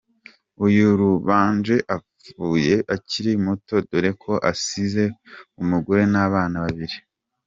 [0.65, 5.03] Uyu Rubanje apfuye akiri muto dore ko asize
[5.61, 6.97] umugore n’abana babili.